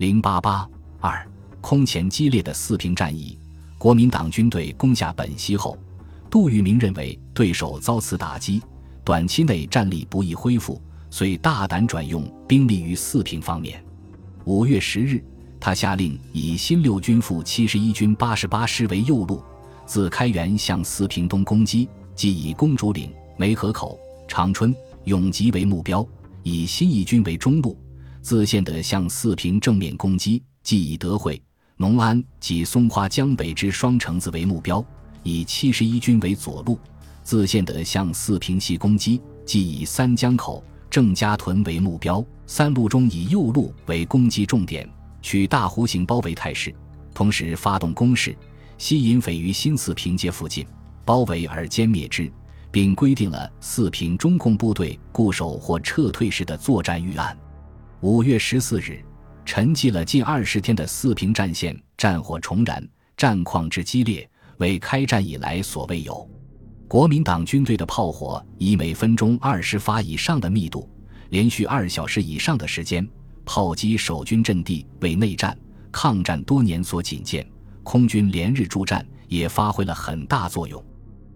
[0.00, 0.66] 零八八
[0.98, 1.28] 二
[1.60, 3.36] 空前激烈的四平战役，
[3.76, 5.76] 国民党军队攻下本溪后，
[6.30, 8.62] 杜聿明认为对手遭此打击，
[9.04, 13.84] 短期内战力不易恢复，遂大胆转用兵力于四平方面。
[14.46, 15.22] 五月十日，
[15.60, 19.42] 他下令以新六军副七十一军八十八师为右路，
[19.84, 24.74] 自开原向四平东攻击，即以公主岭、梅河口、长春、
[25.04, 26.08] 永吉为目标，
[26.42, 27.76] 以新一军为中路。
[28.22, 31.40] 自献德向四平正面攻击，即以德惠、
[31.76, 34.84] 农安及松花江北之双城子为目标；
[35.22, 36.78] 以七十一军为左路，
[37.24, 42.24] 自献德向四平西攻击，即以三江口、郑家屯为目标。
[42.46, 44.88] 三路中以右路为攻击重点，
[45.22, 46.74] 取大弧形包围态势，
[47.14, 48.36] 同时发动攻势，
[48.76, 50.66] 吸引匪于新四平街附近，
[51.04, 52.30] 包围而歼灭之，
[52.70, 57.36] 并规定了四平中共部队固守或撤退时的作战预案。
[58.02, 59.04] 五月十四日，
[59.44, 62.82] 沉寂了近二十天的四平战线战火重燃，
[63.14, 66.26] 战况之激烈，为开战以来所未有。
[66.88, 70.88] 国民党军队的炮火以每分钟二十发以上的密度，
[71.28, 73.06] 连续二小时以上的时间
[73.44, 75.54] 炮击守军阵地，为内战、
[75.92, 77.46] 抗战多年所仅见。
[77.82, 80.82] 空军连日助战也发挥了很大作用。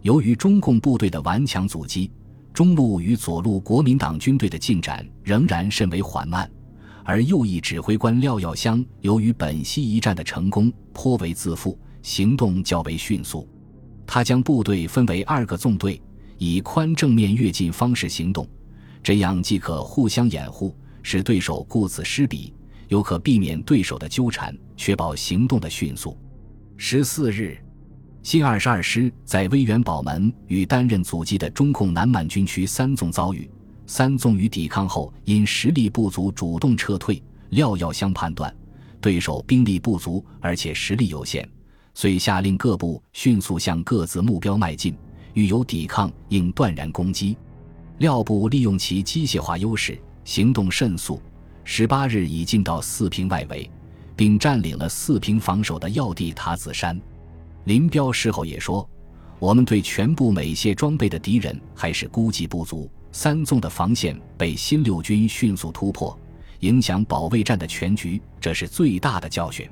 [0.00, 2.10] 由于中共部队的顽强阻击。
[2.56, 6.50] 中路与左路国民党军队的进展仍然甚为缓慢，
[7.04, 13.46] 而右翼指挥官廖耀湘由于本溪一战的成功颇为自负，行动较为迅速。
[14.06, 16.00] 他将部队分为二个纵队，
[16.38, 18.48] 以宽正面跃进方式行动，
[19.02, 22.54] 这样既可互相掩护，使对手顾此失彼，
[22.88, 26.16] 又可避免对手的纠缠，确保行动的迅速。
[26.78, 27.58] 十四日。
[28.26, 33.48] 新二十二师在威远堡门与担任阻击的中共南满军区三纵遭遇，
[33.86, 37.22] 三纵于抵抗后因实力不足主动撤退。
[37.50, 38.52] 廖耀湘判断
[39.00, 41.48] 对手兵力不足，而且实力有限，
[41.94, 44.98] 遂下令各部迅速向各自目标迈进，
[45.34, 47.36] 遇有抵抗应断然攻击。
[47.98, 51.22] 廖部利用其机械化优势，行动甚速，
[51.62, 53.70] 十八日已进到四平外围，
[54.16, 57.00] 并占领了四平防守的要地塔子山。
[57.66, 58.88] 林彪事后也说
[59.40, 62.88] ：“我们对全部美械装备的敌人还是估计不足。
[63.10, 66.16] 三纵的防线被新六军迅速突破，
[66.60, 69.68] 影响保卫战的全局，这是最大的教训。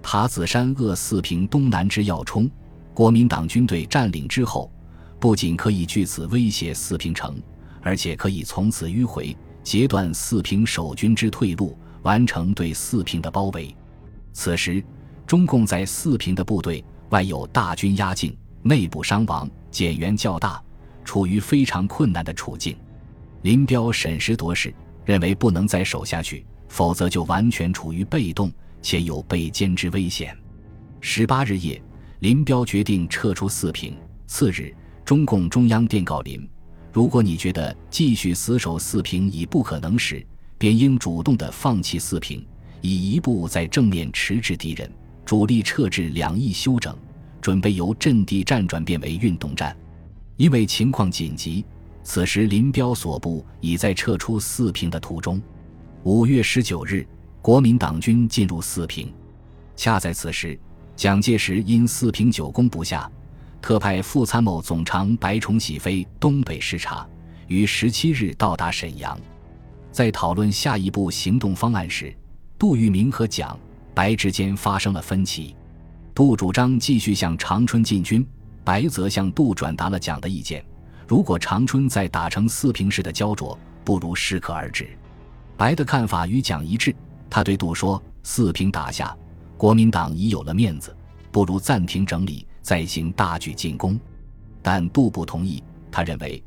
[0.00, 2.48] 塔子山扼四平东南之要冲，
[2.92, 4.70] 国民党军队占领之后，
[5.18, 7.42] 不仅可以据此威胁四平城，
[7.82, 13.74] 而且可以从此迂回，截断四平守军之退路，完成对四平的包围。
[14.32, 14.84] 此时，
[15.26, 16.84] 中共在四平的部队。”
[17.14, 20.60] 外有大军压境，内部伤亡减员较大，
[21.04, 22.76] 处于非常困难的处境。
[23.42, 28.50] 林彪审时度势，认为不能再守下去，否则就完全处于被动，
[28.82, 30.36] 且有被歼之危险。
[31.00, 31.80] 十八日夜，
[32.18, 33.96] 林彪决定撤出四平。
[34.26, 34.74] 次日，
[35.04, 36.44] 中共中央电告林：
[36.92, 40.26] 如果你觉得继续死守四平已不可能时，
[40.58, 42.44] 便应主动的放弃四平，
[42.80, 44.90] 以一步在正面迟滞敌人。
[45.24, 46.94] 主力撤至两翼休整，
[47.44, 49.76] 准备由阵地战转变为运动战。
[50.38, 51.62] 因为情况紧急，
[52.02, 55.38] 此时林彪所部已在撤出四平的途中。
[56.04, 57.06] 五月十九日，
[57.42, 59.12] 国民党军进入四平，
[59.76, 60.58] 恰在此时，
[60.96, 63.12] 蒋介石因四平久攻不下，
[63.60, 67.06] 特派副参谋总长白崇禧飞东北视察，
[67.46, 69.20] 于十七日到达沈阳。
[69.92, 72.16] 在讨论下一步行动方案时，
[72.58, 73.54] 杜聿明和蒋。
[73.92, 75.54] 白之间发生了分歧，
[76.14, 78.24] 杜主张继续向长春进军，
[78.62, 80.64] 白则向杜转达了蒋的意见：
[81.08, 84.88] 如果长春再打成四平式的焦灼，不如适可而止。
[85.56, 86.94] 白的看法与蒋一致，
[87.28, 89.16] 他对杜说：“四平打下，
[89.56, 90.96] 国民党已有了面子，
[91.32, 93.98] 不如暂停整理，再行大举进攻。”
[94.62, 95.60] 但杜不同意，
[95.90, 96.40] 他认为，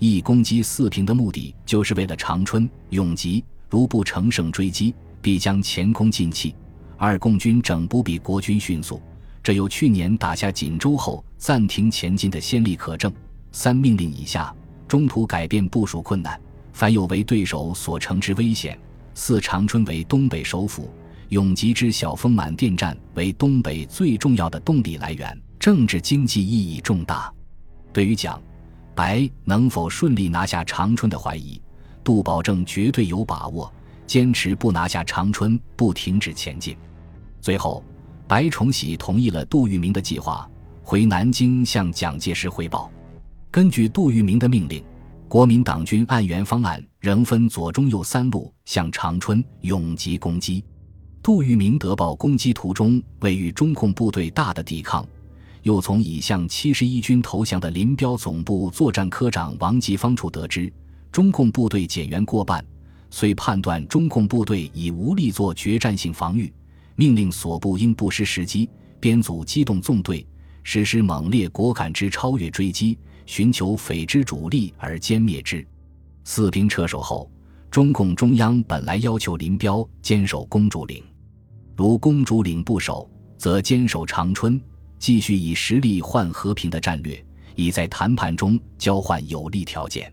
[0.00, 6.56] 一攻击四平的目的就是为了长春、永吉，如不乘胜追击，必将前功尽弃。
[6.96, 9.00] 二共军整不比国军迅速，
[9.42, 13.12] 这有去年打下锦州后暂停前进的先例可证。
[13.50, 14.54] 三命令以下，
[14.88, 16.40] 中途改变部署困难，
[16.72, 18.78] 凡有为对手所乘之危险。
[19.14, 20.90] 四长春为东北首府，
[21.28, 27.30] 永吉之小丰满电站为东北最重要的动力来源，政治经济意义重大。
[27.92, 28.40] 对于蒋、
[28.94, 31.60] 白能否顺利拿下长春的怀疑，
[32.02, 33.70] 杜保证绝对有把握，
[34.06, 36.74] 坚持不拿下长春不停止前进。
[37.42, 37.84] 最后，
[38.26, 40.48] 白崇禧同意了杜聿明的计划，
[40.82, 42.90] 回南京向蒋介石汇报。
[43.50, 44.82] 根据杜聿明的命令，
[45.28, 50.64] 国民党军按原方案仍分左、中、右三路向长春、永吉攻击。
[51.22, 55.06] 杜聿明得报攻击途中未遇中共部队大的抵抗，
[55.62, 60.72] 又从已向七十一军投降的林彪总部作战科长王吉芳处得知，
[61.12, 62.64] 中共部队减员过半，
[63.10, 66.52] 遂判断中共部队已无力做决战性防御，
[66.96, 68.68] 命令所部应不失时机，
[69.00, 70.26] 编组机动纵队，
[70.62, 75.66] 实施猛烈果敢之超越追击，寻求匪之主力而歼灭之。
[76.24, 77.30] 四平撤守后，
[77.70, 81.02] 中共中央本来要求林彪坚守公主岭。
[81.76, 84.60] 如公主岭不守，则坚守长春，
[84.98, 87.24] 继续以实力换和平的战略，
[87.56, 90.12] 以在谈判中交换有利条件。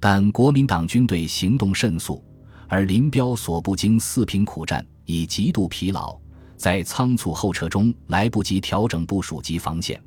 [0.00, 2.22] 但国民党军队行动甚速，
[2.68, 6.20] 而林彪所部经四平苦战，已极度疲劳，
[6.54, 9.98] 在仓促后撤中来不及调整部署及防线，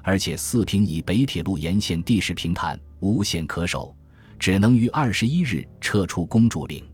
[0.00, 3.92] 而且四平以北铁路沿线地势平坦，无险可守，
[4.38, 6.84] 只能于二十一日撤出公主岭。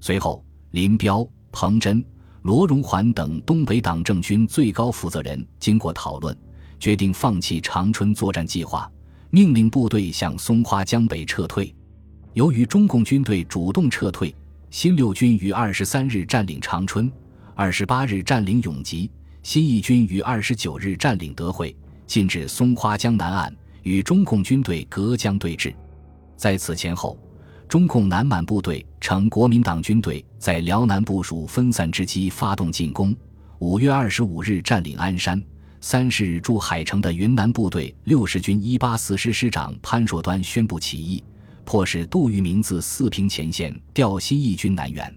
[0.00, 2.02] 随后，林彪、彭真。
[2.42, 6.36] 罗荣桓等东北党政军最高负责人经过讨论，
[6.80, 8.90] 决定放弃长春作战计划，
[9.30, 11.72] 命令部队向松花江北撤退。
[12.32, 14.34] 由于中共军队主动撤退，
[14.72, 17.12] 新六军于二十三日占领长春，
[17.54, 19.10] 二十八日占领永吉，
[19.42, 21.76] 新一军于二十九日占领德惠，
[22.06, 25.74] 进至松花江南岸，与中共军队隔江对峙。
[26.38, 27.18] 在此前后。
[27.68, 33.14] 中共南满部队乘国民党军队在辽南部署分散之机发动进攻。
[33.60, 35.42] 五月二十五日占领鞍山，
[35.82, 41.22] 三十日驻海城的云南部队六十军一八四师师长潘硕端宣布起义，
[41.64, 45.14] 迫使杜聿明自四平前线调新一军南援。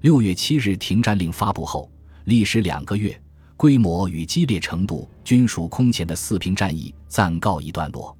[0.00, 1.90] 六月七日停战令发布后，
[2.24, 3.18] 历时两个月，
[3.56, 8.16] 规模与激烈程度均属空前的四平战役暂告一段落。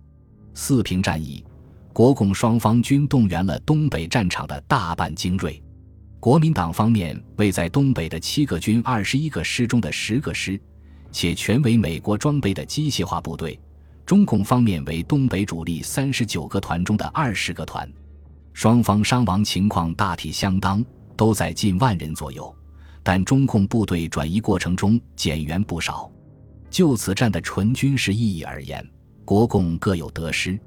[0.54, 1.44] 四平战役。
[1.92, 5.62] 国共双方均动员了东北战场的大半精锐，
[6.18, 10.60] 国民党方面为在东北的七个军二十一个师中的十个师，
[11.12, 13.56] 且全为美国装备的机械化部队；
[14.06, 17.90] 中共方面为东北主力三十九个团中的二十个团，
[18.52, 20.84] 双方伤亡情况大体相当，
[21.16, 22.54] 都在近万人左右。
[23.02, 26.10] 但中共部队转移过程中减员不少。
[26.70, 28.86] 就此战的纯军事意义而言，
[29.24, 30.58] 国共各有得失。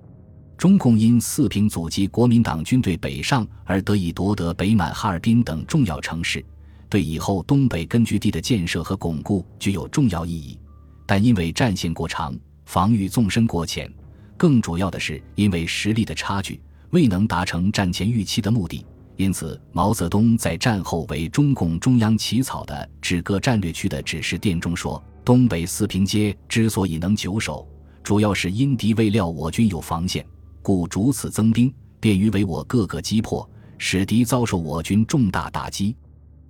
[0.57, 6.43] 中共因四平阻击国民党军队北上而得以夺得北满、哈尔滨等重要城市，
[6.89, 10.57] 对以后东北根据地的建设和巩固具有重要意义。
[11.05, 12.35] 但因为战线过长，
[12.67, 13.89] 防御纵深过浅，
[14.35, 18.85] 更主要的是因为实力的差距，未能达成战前预期的目的。
[19.15, 27.65] 因此，毛泽东在战后为中共中央起草的指各战略区的指示电中说：“东北四平街之所以能久守，
[28.03, 30.23] 主要是因敌未料我军有防线。”
[30.61, 35.95] 故逐次增兵，便于为我各个击破，使敌遭受我军重大打击。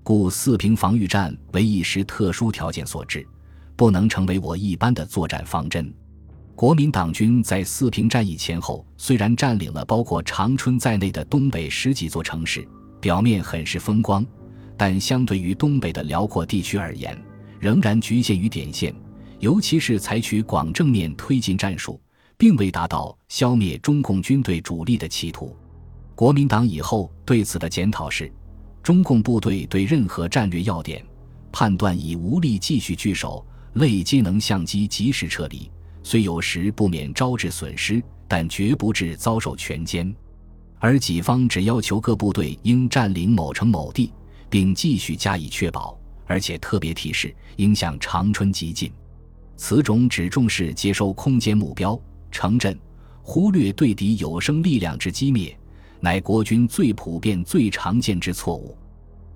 [0.01, 3.23] 故四平防御战为一时特殊条件所致，
[3.75, 5.93] 不能成为我一般的作战方针。
[6.57, 12.67] 国民党军在四平战役前后，虽然占领了包括长春在内的东北十几座城市，
[12.99, 14.25] 表面很是风光，
[14.75, 17.15] 但相对于东北的辽阔地区而言，
[17.59, 18.91] 仍然局限于点线，
[19.37, 22.01] 尤其是采取广正面推进战术。
[22.39, 25.55] 并未达到消灭中共军队主力的企图。
[26.13, 28.31] 国民党以后对此的检讨是：
[28.83, 31.03] 中共部队对任何战略要点
[31.51, 33.43] 判断已无力继续据守，
[33.73, 35.69] 类皆能相机及时撤离。
[36.09, 40.15] 虽有时不免招致损失，但绝不致遭受全歼。
[40.79, 44.13] 而己方只要求各部队应占领某城某地，
[44.49, 48.89] 并继续加以确保，而且特别提示应向长春急进。
[49.57, 51.99] 此种只重视接收空间目标。
[52.31, 52.79] 城镇
[53.21, 55.59] 忽略对敌有生力量之击灭，
[55.99, 58.77] 乃国军最普遍、最常见之错误。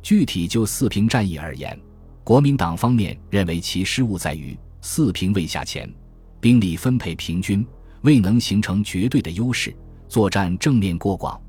[0.01, 1.78] 具体就四平战役而言，
[2.24, 5.94] 国民党方面认为其失误在于四平未下前，
[6.41, 7.65] 兵力分配平均，
[8.01, 9.74] 未能形成绝对的优势，
[10.10, 11.39] 作战正面过广，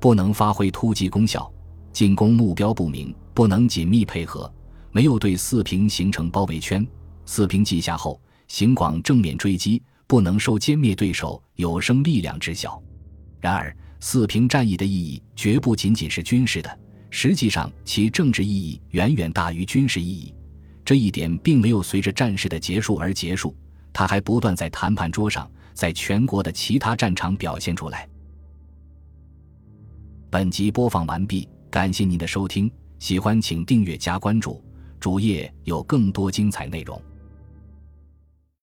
[0.00, 1.48] 不能发挥突击功效，
[1.92, 4.52] 进攻目标不明，不能紧密配合，
[4.90, 6.84] 没有对四平形成包围圈。
[7.26, 9.80] 四平击下后，行广正面追击。
[10.04, 12.78] 不能受歼灭对手有生力量之效。
[13.40, 20.34] 然而，四平战役的意义绝不仅仅是军事的，实际上其政治意义远远大于军事意义。
[20.84, 23.56] 这一点并没有随着战事的结束而结束，
[23.92, 28.08] 他还不断在谈判桌上，在全国的其他战场表现出来。
[30.30, 34.64] 本集播放完毕，感谢您的收听，喜欢请订阅加关注，
[34.98, 37.00] 主页有更多精彩内容。